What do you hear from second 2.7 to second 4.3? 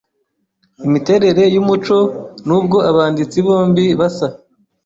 abanditsi bombi basa